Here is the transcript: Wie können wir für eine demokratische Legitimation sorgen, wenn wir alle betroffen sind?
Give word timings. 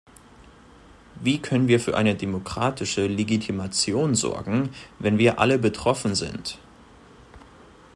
Wie 1.21 1.39
können 1.39 1.67
wir 1.67 1.79
für 1.79 1.95
eine 1.95 2.15
demokratische 2.15 3.05
Legitimation 3.05 4.15
sorgen, 4.15 4.71
wenn 4.97 5.19
wir 5.19 5.37
alle 5.37 5.59
betroffen 5.59 6.15
sind? 6.15 6.57